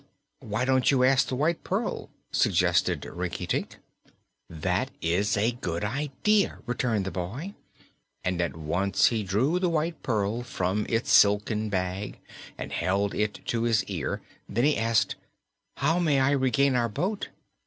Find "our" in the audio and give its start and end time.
16.75-16.89